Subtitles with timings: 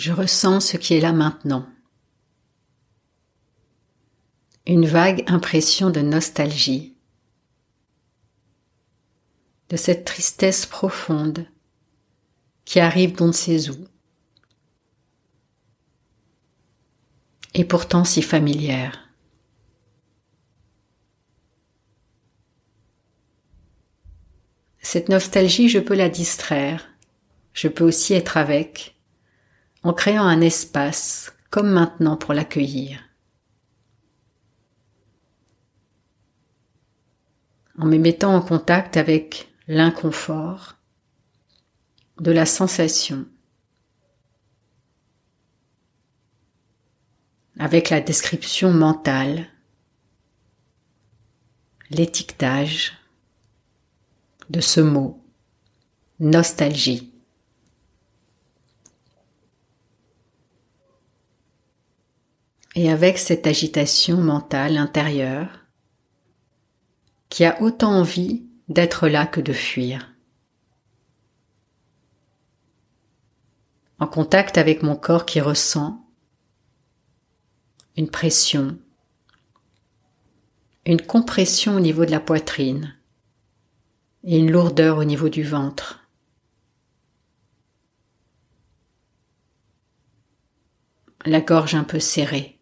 [0.00, 1.68] Je ressens ce qui est là maintenant.
[4.66, 6.96] Une vague impression de nostalgie,
[9.68, 11.46] de cette tristesse profonde
[12.64, 13.76] qui arrive d'on ne sait où,
[17.52, 19.06] et pourtant si familière.
[24.80, 26.88] Cette nostalgie, je peux la distraire,
[27.52, 28.96] je peux aussi être avec,
[29.82, 33.02] en créant un espace, comme maintenant, pour l'accueillir.
[37.78, 40.76] En me mettant en contact avec l'inconfort,
[42.20, 43.26] de la sensation,
[47.58, 49.48] avec la description mentale,
[51.88, 52.92] l'étiquetage
[54.50, 55.24] de ce mot,
[56.18, 57.09] nostalgie.
[62.82, 65.66] Et avec cette agitation mentale intérieure
[67.28, 70.14] qui a autant envie d'être là que de fuir.
[73.98, 76.08] En contact avec mon corps qui ressent
[77.98, 78.78] une pression,
[80.86, 82.96] une compression au niveau de la poitrine
[84.24, 86.08] et une lourdeur au niveau du ventre.
[91.26, 92.56] La gorge un peu serrée.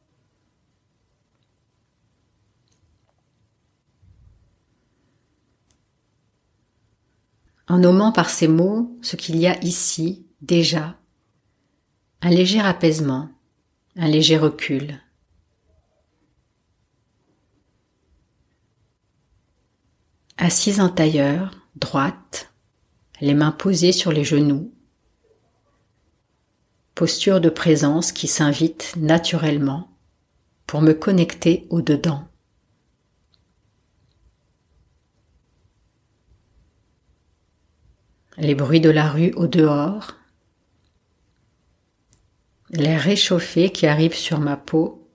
[7.68, 10.96] En nommant par ces mots ce qu'il y a ici, déjà,
[12.22, 13.28] un léger apaisement,
[13.96, 15.00] un léger recul.
[20.38, 22.52] Assise en tailleur, droite,
[23.20, 24.72] les mains posées sur les genoux.
[26.94, 29.90] Posture de présence qui s'invite naturellement
[30.66, 32.28] pour me connecter au dedans.
[38.40, 40.14] Les bruits de la rue au dehors,
[42.70, 45.10] l'air réchauffé qui arrive sur ma peau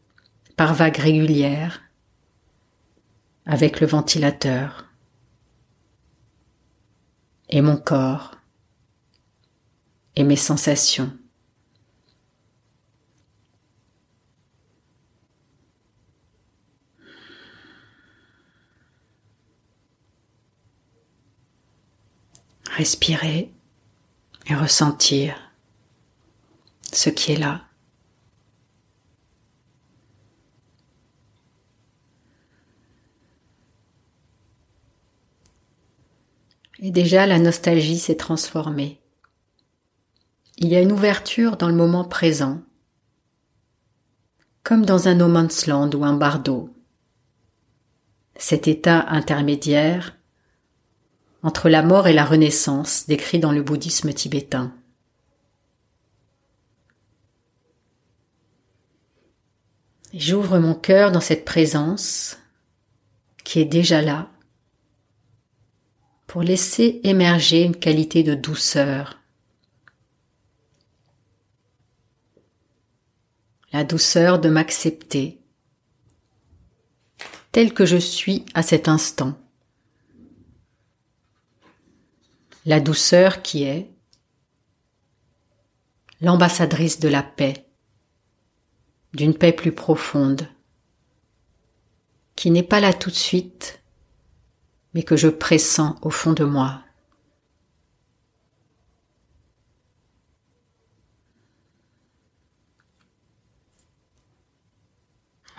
[0.57, 1.81] par vagues régulières
[3.45, 4.89] avec le ventilateur
[7.47, 8.31] et mon corps
[10.17, 11.17] et mes sensations.
[22.75, 23.51] Respirer
[24.47, 25.35] et ressentir
[26.91, 27.61] ce qui est là.
[36.79, 38.99] Et déjà la nostalgie s'est transformée.
[40.57, 42.59] Il y a une ouverture dans le moment présent,
[44.63, 46.73] comme dans un no man's land ou un bardo.
[48.35, 50.17] Cet état intermédiaire
[51.43, 54.73] entre la mort et la renaissance décrit dans le bouddhisme tibétain.
[60.13, 62.37] J'ouvre mon cœur dans cette présence
[63.43, 64.29] qui est déjà là
[66.27, 69.19] pour laisser émerger une qualité de douceur.
[73.71, 75.39] La douceur de m'accepter
[77.51, 79.37] tel que je suis à cet instant.
[82.65, 83.89] La douceur qui est
[86.21, 87.65] l'ambassadrice de la paix,
[89.13, 90.47] d'une paix plus profonde,
[92.35, 93.81] qui n'est pas là tout de suite,
[94.93, 96.81] mais que je pressens au fond de moi.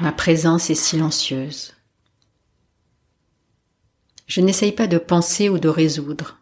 [0.01, 1.75] Ma présence est silencieuse.
[4.27, 6.39] Je n'essaye pas de penser ou de résoudre.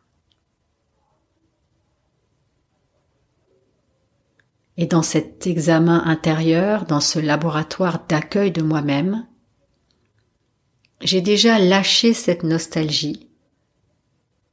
[4.77, 9.27] Et dans cet examen intérieur, dans ce laboratoire d'accueil de moi-même,
[11.03, 13.29] j'ai déjà lâché cette nostalgie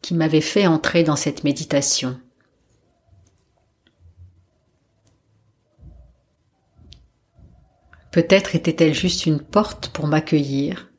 [0.02, 2.20] qui m'avait fait entrer dans cette méditation.
[8.12, 10.92] Peut-être était-elle juste une porte pour m'accueillir,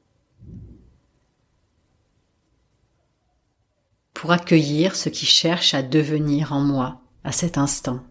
[4.15, 8.05] pour accueillir ce qui cherche à devenir en moi à cet instant.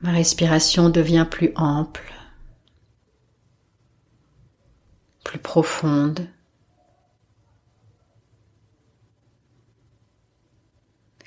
[0.00, 2.08] Ma respiration devient plus ample.
[5.38, 6.28] profonde.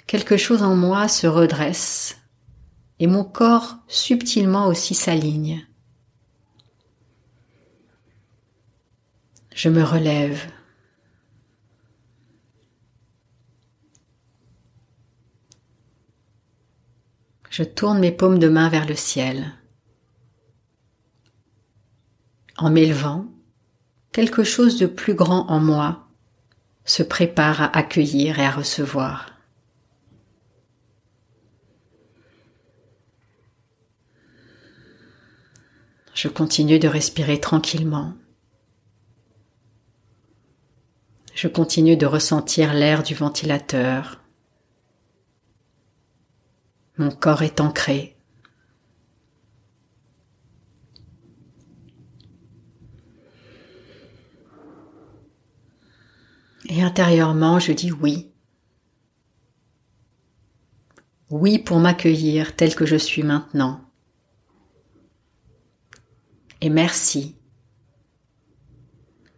[0.07, 2.17] Quelque chose en moi se redresse
[2.99, 5.65] et mon corps subtilement aussi s'aligne.
[9.53, 10.45] Je me relève.
[17.51, 19.51] Je tourne mes paumes de main vers le ciel.
[22.57, 23.25] En m'élevant,
[24.13, 26.07] quelque chose de plus grand en moi
[26.85, 29.33] se prépare à accueillir et à recevoir.
[36.13, 38.13] Je continue de respirer tranquillement.
[41.35, 44.20] Je continue de ressentir l'air du ventilateur.
[46.97, 48.17] Mon corps est ancré.
[56.69, 58.31] Et intérieurement, je dis oui.
[61.29, 63.81] Oui pour m'accueillir tel que je suis maintenant.
[66.61, 67.35] Et merci.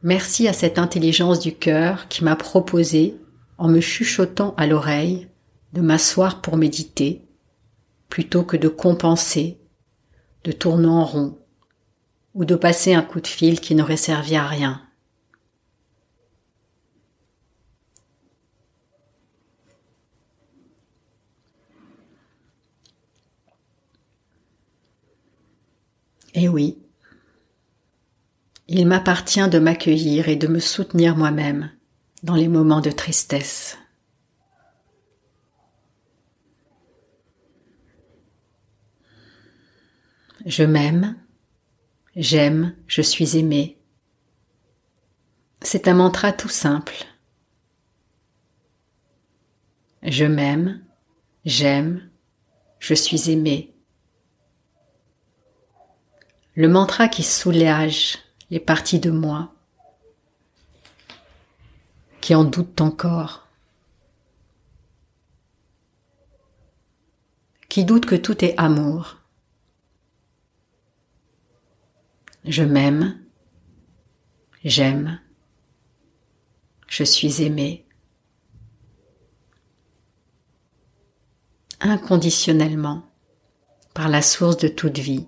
[0.03, 3.15] Merci à cette intelligence du cœur qui m'a proposé,
[3.57, 5.29] en me chuchotant à l'oreille,
[5.71, 7.22] de m'asseoir pour méditer,
[8.13, 9.57] plutôt que de compenser,
[10.43, 11.39] de tourner en rond,
[12.35, 14.87] ou de passer un coup de fil qui n'aurait servi à rien.
[26.35, 26.77] Et oui,
[28.67, 31.71] il m'appartient de m'accueillir et de me soutenir moi-même
[32.21, 33.79] dans les moments de tristesse.
[40.45, 41.15] Je m'aime,
[42.17, 43.77] j'aime, je suis aimé.
[45.61, 47.05] C'est un mantra tout simple.
[50.01, 50.83] Je m'aime,
[51.45, 52.09] j'aime,
[52.79, 53.73] je suis aimé.
[56.55, 58.17] Le mantra qui soulage
[58.49, 59.53] les parties de moi
[62.19, 63.47] qui en doutent encore,
[67.67, 69.22] qui doutent que tout est amour.
[72.45, 73.19] Je m'aime,
[74.63, 75.19] j'aime,
[76.87, 77.83] je suis aimé.
[81.83, 83.03] inconditionnellement
[83.93, 85.27] par la source de toute vie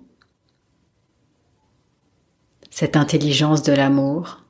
[2.70, 4.44] cette intelligence de l'amour,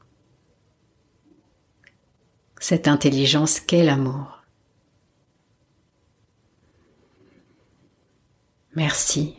[2.58, 4.42] cette intelligence qu'est l'amour.
[8.74, 9.38] Merci.